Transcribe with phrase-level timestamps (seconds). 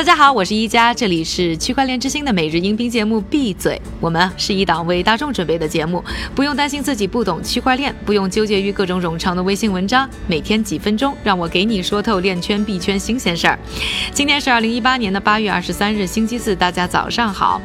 [0.00, 3.74] 大家好，我是一加，这里是区块链之星的每日音频节目《闭嘴》。
[4.00, 6.02] 我们是一档为大众准备的节目，
[6.34, 13.58] 不用担心自己不懂区块链，不用纠结于各种冗长的微信文章，每天几分钟，让我给你说透链圈币圈新鲜事儿。
[14.14, 17.60] 今天是二零一八年的八月二十三日，星期四，大家早上好。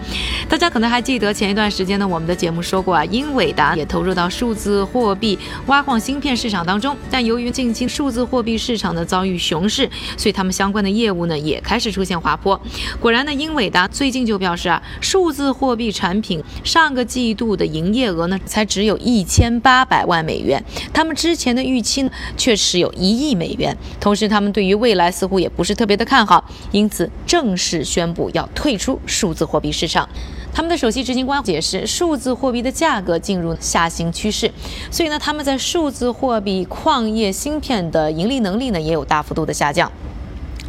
[0.50, 12.20] 大家可能还记得前一段时间呢，我们的节目说过啊，英伟达也投入到数字货币挖矿芯片市场当中，但由于近期数字货币市场呢遭遇熊市，所以他们相关的业务呢也开始出现。
[12.26, 12.60] 滑坡，
[13.00, 23.78] 果然呢，英伟达最近就表示啊，数字货币产品上个季度的营业额呢，才只有一千八百万美元，他们之前的预期呢，确实有一亿美元。
[24.00, 30.10] 同时，他们对于未来似乎也不是特别的看好，因此正式宣布要退出数字货币市场。
[30.52, 34.52] 他们的首席执行官解释，数字货币的价格进入下行趋势，
[34.90, 39.92] 所以呢，他们在数字货币矿业芯片的盈利能力呢，也有大幅度的下降。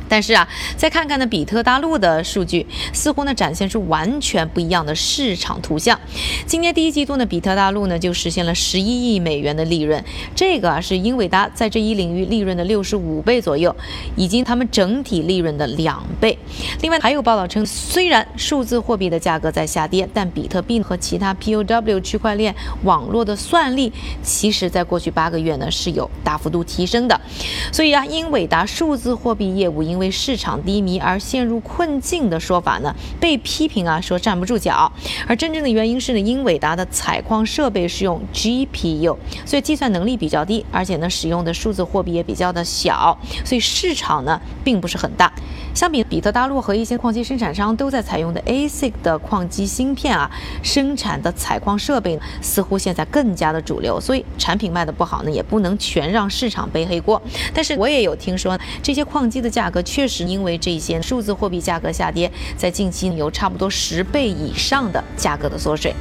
[0.09, 0.47] 但是啊，
[0.77, 5.99] 再看看呢，比特大陆的数据似乎呢展现出完全不一样的市场图像。
[6.47, 10.03] 今年第一季度呢，比特大陆呢就实现了十一亿美元的利润，
[10.35, 13.75] 这个啊是英伟达在这一领域利润的六十五倍左右，
[14.17, 16.39] 以及他们整体利润的两倍。
[16.83, 27.21] 另外还有报道称，虽然数字货币的价格在下跌，但比特币和其他 POW 区块链网络的算力，其实在过去八个月呢是有大幅度提升的。
[27.73, 34.93] 所以啊，英伟达数字货币业务应因为市场低迷而陷入困境的说法呢，被批评啊说站不住脚。
[35.27, 39.17] 而真正的原因是呢，英伟达的采矿设备是用 GPU，
[39.47, 45.33] 所以计算能力比较低，而且呢使用的数字货币也比较的小，所以市场呢并不是很大。
[45.73, 50.31] 相比比特大陆和一些矿机生产商都在采用的 ASIC 的矿机芯片啊，
[50.63, 57.21] 生产的采矿设备似乎现在更加的主流，所以产品卖的不好呢，也不能全让市场背黑锅。
[57.55, 65.95] 但是我也有听说，这些矿机的价格确实因为这些数字货币价格下跌，在近期有差不多十倍以上的价格的缩水。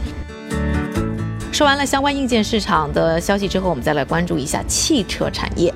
[1.54, 5.74] 说完了相关硬件市场的消息之后，我们再来关注一下汽车产业。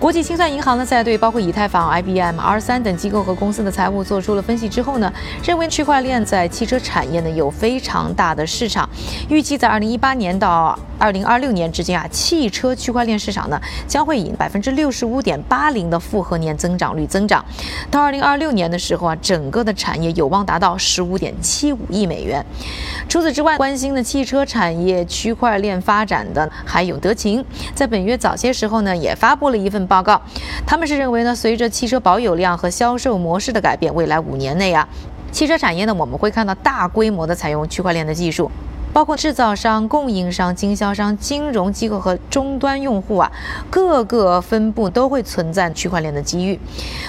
[0.00, 5.10] 国际清算银行呢，在对包括以太坊、IBM、R 三等机构和公司的财务做出了分析之后呢，
[5.42, 8.86] 认为区块链在汽车产业呢有非常大的市场，
[9.30, 17.42] 预计在二零一八年到二零二六年之间啊，汽车区块链市场呢将会以百分之六十五点八零的复合年增长率增长，
[17.90, 22.44] 到二零二六年的时候啊，整个的产业有望达到十五点七五亿美元。
[23.08, 27.42] 除此之外，关心的汽车产业区块链发展的还有德勤，
[27.74, 30.20] 在本月早些时候呢，也发布了一份报告。
[30.66, 34.88] 他们是认为呢，随着汽车保有量和销售模式的改变，未来五年内啊，
[35.30, 38.50] 汽车产业呢，我们会看到大规模的采用区块链的技术。
[38.94, 43.30] 包括制造商、供应商、经销商、金融机构和终端用户啊，
[43.68, 46.56] 各个分布都会存在区块链的机遇。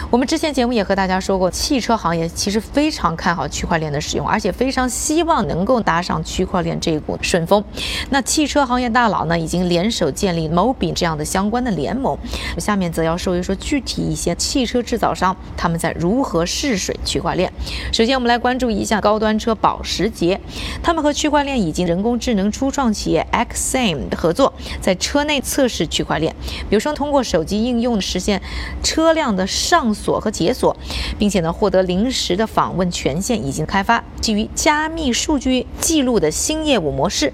[0.09, 7.63] 我们之前节目也和大家说过，汽车行业其实非常看好区块链的使用，而且非常希望能够搭上区块链这一股顺风。
[8.09, 12.17] 那汽车行业大佬呢，已经联手建立 Mobi 这样的相关的联盟。
[12.57, 17.53] 下面则要说一说具体一些汽车制造商他们在如何试水区块链。
[17.93, 20.41] 首先，我们来关注一下高端车保时捷，
[20.81, 26.33] 他们和区块链以及人工智能初创企业 Xame 合作，在车内测试区块链，
[26.69, 28.41] 比如说通过手机应用实现
[28.81, 30.75] 车辆的上锁和解锁，
[31.19, 37.33] 并且呢获得临时的访问权限，已经开发基于加密数据记录的新业务模式。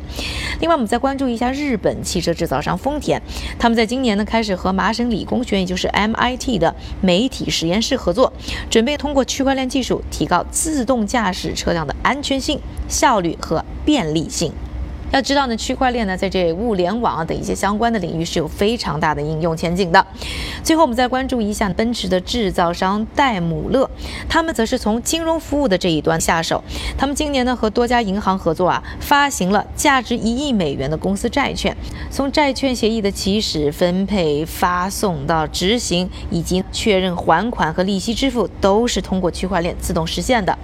[0.59, 3.22] 另外，我们再关注一下日本汽车制造商丰田，
[3.59, 8.34] 他们在今年呢开始和麻省理工学院，也就是 MIT 的媒体实验室合作，
[8.72, 14.28] 准备通过区块链技术提高自动驾驶车辆的安全性、效率和便利。
[14.31, 14.71] 性。
[15.11, 20.05] 要知道呢，区块链呢，在这物联网等一些相关的领域是有非常大的应用前景的。
[20.63, 23.89] 最后，我们再关注一下奔驰的制造商戴姆勒，
[24.29, 26.63] 他们则是从金融服务的这一端下手。
[26.97, 31.75] 他们今年呢和多家银行合作啊，发行了价值一亿美元的公司债券。
[32.09, 40.57] 从债券协议的起始、分配、发送到执行，以及确认还款和利息支付，都是通过区块链自动实现的。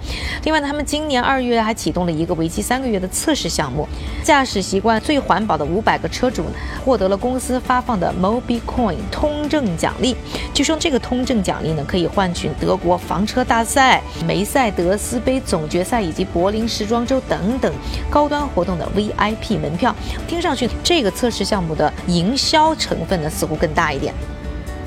[0.44, 3.86] 另外呢，他们今年二月还启动了一个为期三个月的测试项目。
[4.22, 6.44] 价驾驶习惯最环保的五百个车主
[6.84, 10.16] 获得了公司发放的 MobiCoin 通证奖励。
[10.54, 17.74] 据说这个通证奖励呢，可以换取德国房车大赛、梅赛德斯杯总决赛以及柏林时装周等等
[18.08, 19.92] 高端活动的 VIP 门票。
[20.28, 24.14] 听上去，这个测试项目的营销成分呢，似乎更大一点。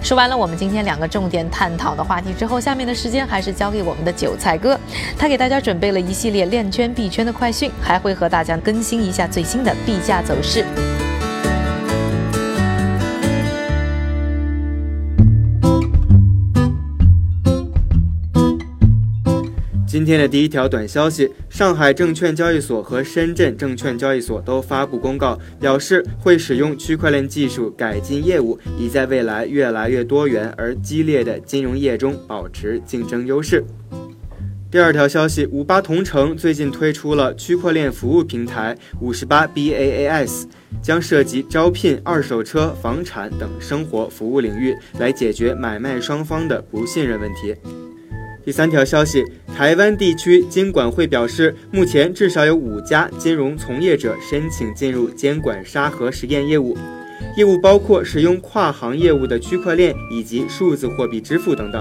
[0.01, 4.77] 说完了我们今天两个重点探讨的话题之后，下面的时间还是交给我们的韭菜哥，
[5.17, 10.65] 他给大家准备了一系列链圈币圈的快讯，还会和大家更新一下最新的币价走势。
[19.91, 33.65] 今天的第一条短消息：上海证券交易所和深圳证券交易所都发布公告，表示会使用区块链技术改进业务，以在未来越来越多元而激烈的金融业中保持竞争优势。
[34.71, 40.45] 第二条消息：五八同城最近推出了区块链服务平台五十八 BaaS，
[40.81, 47.53] 将涉及招聘、二手车、房产等生活服务领域，来解决买卖双方的不信任问题。
[48.43, 49.23] 第三条消息，
[49.61, 56.75] 台湾地区金管会表示，目前至少有五家金融从业者申请进入监管沙盒实验业务，
[57.37, 61.79] 业务包括使用跨行业务的区块链以及数字货币支付等等。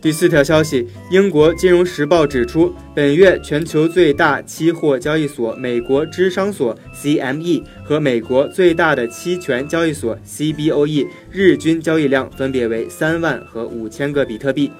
[0.00, 14.70] 第四条消息，英国金融时报指出，本月全球最大期货交易所美国芝商所 （CME） 和美国最大的期权交易所 CBOE 日均交易量分别为三万和五千个比特币。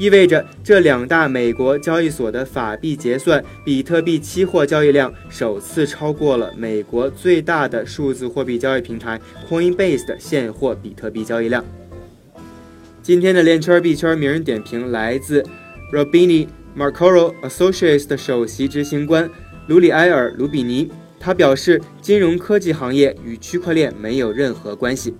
[0.00, 11.62] 意味着这两大美国交易所的法币结算比特币期货交易量首次超过了美国最大的数字货币交易平台 Coinbase 的现货比特币交易量。
[13.02, 15.44] 今天的链圈币圈名人点评来自
[15.92, 19.30] Robini Marcoro Associates 的首席执行官
[19.66, 25.14] 卢里埃尔·卢比尼，他表示，金融科技行业与区块链没有任何关系。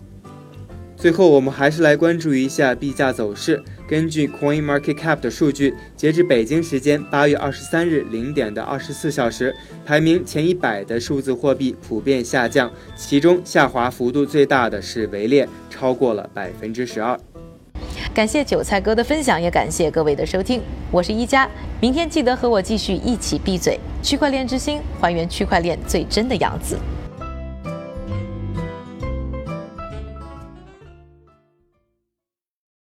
[1.00, 3.62] 最后，我们还是来关注一下币价走势。
[3.88, 9.56] 根据 Coin Market Cap 的数据，截至北京时间八月二十三日零点的二十四小时，
[9.87, 17.19] 排名前一百的数字货币普遍下降，其中下滑幅度最大的是维列，超过了百分之十二。
[18.12, 20.61] 感谢韭菜哥的分享，也感谢各位的收听。
[20.91, 21.49] 我是一加，
[21.81, 23.81] 明天记得和我继续一起闭嘴。
[24.02, 26.76] 区块链之心，还原区块链最真的样子。